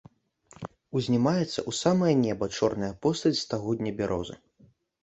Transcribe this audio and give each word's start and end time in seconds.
Узнімаецца 0.99 1.45
ў 1.47 1.71
самае 1.83 2.13
неба 2.25 2.45
чорная 2.61 2.93
постаць 3.05 3.37
стагодняй 3.45 3.93
бярозы. 4.03 4.35